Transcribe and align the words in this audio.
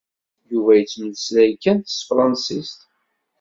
Yuba 0.51 0.71
yettmeslay 0.75 1.51
kan 1.63 1.79
s 1.83 1.93
tefransist. 1.99 2.79